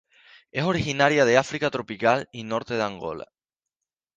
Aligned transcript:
Es 0.51 0.63
originaria 0.63 1.25
de 1.25 1.37
África 1.37 1.69
tropical 1.69 2.27
y 2.31 2.43
norte 2.43 2.73
de 2.73 2.81
Angola. 2.81 3.27